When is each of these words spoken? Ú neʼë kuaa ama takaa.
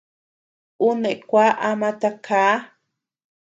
Ú 0.85 0.87
neʼë 1.01 1.21
kuaa 1.29 1.51
ama 1.69 1.89
takaa. 2.01 2.53